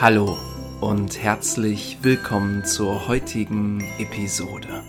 [0.00, 0.38] Hallo
[0.80, 4.84] und herzlich willkommen zur heutigen Episode.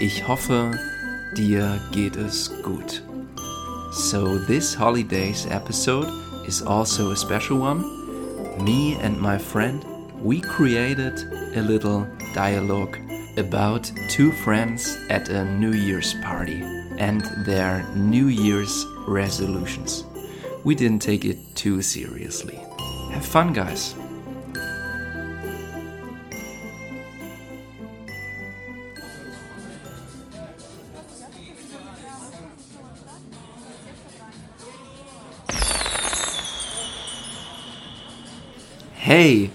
[0.00, 0.72] Ich hoffe,
[1.36, 3.04] dir geht es gut.
[3.92, 6.08] So this holiday's episode
[6.44, 7.84] is also a special one.
[8.64, 9.84] Me and my friend,
[10.20, 11.24] we created
[11.54, 12.04] a little
[12.34, 12.98] dialogue
[13.38, 16.64] about two friends at a New Year's party
[16.98, 20.04] and their New Year's resolutions.
[20.64, 22.58] We didn't take it too seriously.
[23.12, 23.94] Have fun, guys!
[39.08, 39.52] Hey,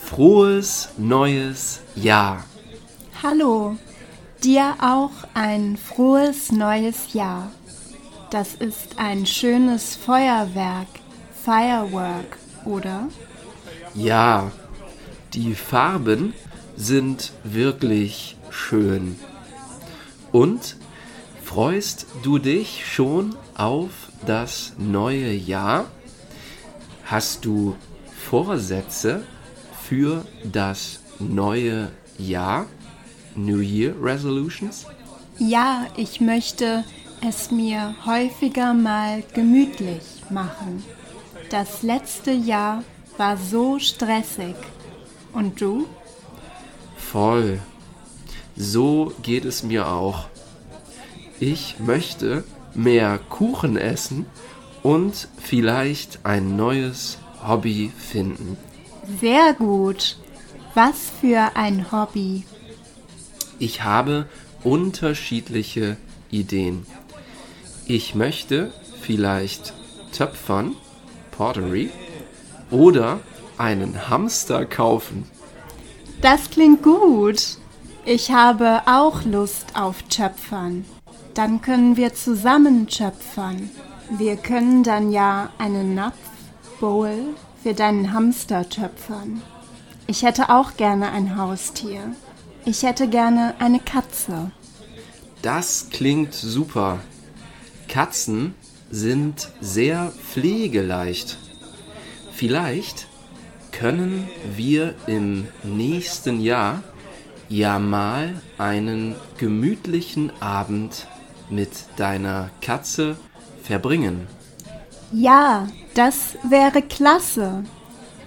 [0.00, 2.44] frohes neues Jahr!
[3.20, 3.76] Hallo,
[4.44, 7.50] dir auch ein frohes neues Jahr.
[8.30, 10.86] Das ist ein schönes Feuerwerk,
[11.44, 13.08] Firework, oder?
[13.92, 14.52] Ja,
[15.34, 16.32] die Farben
[16.76, 19.18] sind wirklich schön.
[20.30, 20.76] Und
[21.42, 23.90] freust du dich schon auf
[24.26, 25.86] das neue Jahr?
[27.04, 27.74] Hast du
[28.30, 29.22] Vorsätze
[29.82, 32.66] für das neue Jahr?
[33.36, 34.84] New Year Resolutions?
[35.38, 36.82] Ja, ich möchte
[37.26, 40.82] es mir häufiger mal gemütlich machen.
[41.50, 42.82] Das letzte Jahr
[43.16, 44.56] war so stressig.
[45.32, 45.86] Und du?
[46.96, 47.60] Voll.
[48.56, 50.26] So geht es mir auch.
[51.38, 52.42] Ich möchte
[52.74, 54.26] mehr Kuchen essen
[54.82, 58.56] und vielleicht ein neues Hobby finden.
[59.20, 60.16] Sehr gut.
[60.74, 62.44] Was für ein Hobby?
[63.58, 64.26] Ich habe
[64.62, 65.96] unterschiedliche
[66.30, 66.86] Ideen.
[67.86, 69.72] Ich möchte vielleicht
[70.12, 70.72] töpfern,
[71.30, 71.90] Pottery,
[72.70, 73.20] oder
[73.58, 75.24] einen Hamster kaufen.
[76.20, 77.58] Das klingt gut.
[78.04, 80.84] Ich habe auch Lust auf Töpfern.
[81.34, 83.70] Dann können wir zusammen töpfern.
[84.10, 86.16] Wir können dann ja einen Napf
[86.80, 89.42] Bowl für deinen Hamster töpfern.
[90.06, 92.14] Ich hätte auch gerne ein Haustier.
[92.64, 94.50] Ich hätte gerne eine Katze.
[95.42, 97.00] Das klingt super.
[97.88, 98.54] Katzen
[98.90, 101.38] sind sehr pflegeleicht.
[102.32, 103.08] Vielleicht
[103.72, 106.82] können wir im nächsten Jahr
[107.48, 111.06] ja mal einen gemütlichen Abend
[111.50, 113.16] mit deiner Katze
[113.62, 114.26] verbringen.
[115.12, 117.64] Ja, das wäre klasse.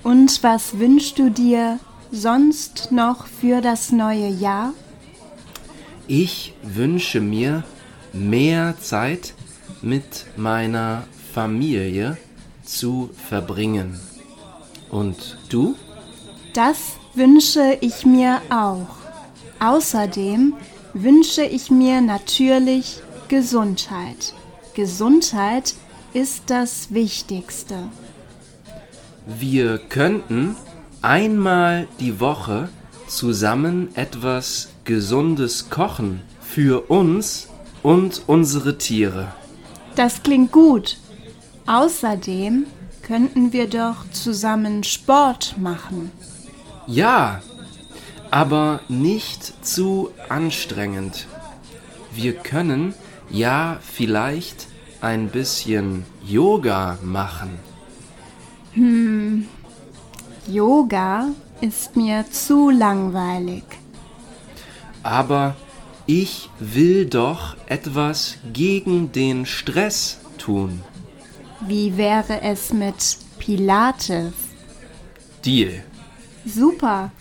[0.03, 1.79] Und was wünschst du dir
[2.11, 4.73] sonst noch für das neue Jahr?
[6.07, 7.63] Ich wünsche mir
[8.11, 9.35] mehr Zeit
[9.81, 11.03] mit meiner
[11.33, 12.17] Familie
[12.63, 13.99] zu verbringen.
[14.89, 15.75] Und du?
[16.53, 18.87] Das wünsche ich mir auch.
[19.59, 20.55] Außerdem
[20.93, 24.33] wünsche ich mir natürlich Gesundheit.
[24.73, 25.75] Gesundheit
[26.13, 27.89] ist das Wichtigste.
[29.25, 30.55] Wir könnten
[31.01, 32.69] einmal die Woche
[33.07, 37.47] zusammen etwas Gesundes kochen für uns
[37.83, 39.33] und unsere Tiere.
[39.95, 40.97] Das klingt gut.
[41.67, 42.65] Außerdem
[43.03, 46.11] könnten wir doch zusammen Sport machen.
[46.87, 47.41] Ja,
[48.31, 51.27] aber nicht zu anstrengend.
[52.13, 52.93] Wir können
[53.29, 54.68] ja vielleicht
[55.01, 57.57] ein bisschen Yoga machen.
[58.73, 59.47] Hm,
[60.47, 61.27] Yoga
[61.61, 63.63] ist mir zu langweilig.
[65.03, 65.55] Aber
[66.05, 70.81] ich will doch etwas gegen den Stress tun.
[71.61, 74.33] Wie wäre es mit Pilates?
[75.45, 75.83] Deal.
[76.45, 77.11] Super.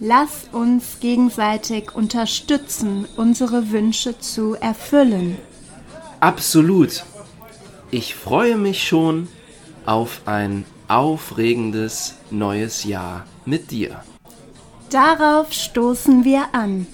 [0.00, 5.36] Lass uns gegenseitig unterstützen, unsere Wünsche zu erfüllen.
[6.18, 7.04] Absolut.
[7.94, 9.28] Ich freue mich schon
[9.84, 14.02] auf ein aufregendes neues Jahr mit dir.
[14.88, 16.86] Darauf stoßen wir an.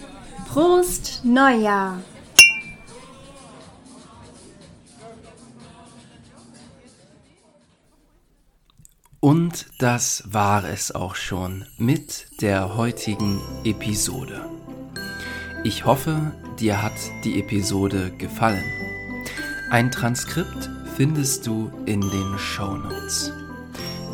[0.49, 2.03] Prost Neujahr!
[9.21, 14.51] Und das war es auch schon mit der heutigen Episode.
[15.63, 18.65] Ich hoffe, dir hat die Episode gefallen.
[19.71, 23.33] Ein Transkript findest du in den Show Notes.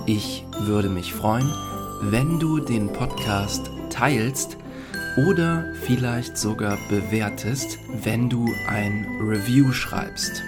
[0.05, 1.51] Ich würde mich freuen,
[2.03, 4.59] wenn du den Podcast teilst
[5.27, 10.43] oder vielleicht sogar bewertest, wenn du ein Review schreibst.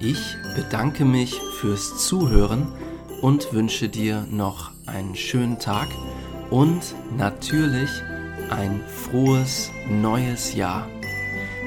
[0.00, 2.72] Ich bedanke mich fürs Zuhören
[3.20, 5.88] und wünsche dir noch einen schönen Tag
[6.48, 6.80] und
[7.18, 7.90] natürlich
[8.48, 10.88] ein frohes neues Jahr.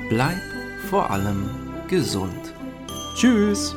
[0.09, 0.41] Bleib
[0.89, 1.47] vor allem
[1.87, 2.55] gesund.
[3.13, 3.75] Tschüss!